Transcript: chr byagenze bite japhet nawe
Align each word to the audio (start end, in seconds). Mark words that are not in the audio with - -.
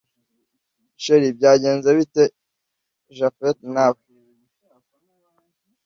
chr 1.01 1.23
byagenze 1.37 1.89
bite 1.97 2.23
japhet 3.17 3.57
nawe 3.73 4.01